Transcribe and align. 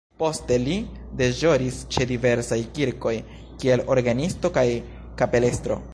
Poste 0.19 0.55
li 0.61 0.77
deĵoris 1.19 1.77
ĉe 1.95 2.07
diversaj 2.13 2.59
kirkoj 2.79 3.15
kiel 3.61 3.85
orgenisto 3.97 4.53
kaj 4.57 4.69
kapelestro. 5.23 5.83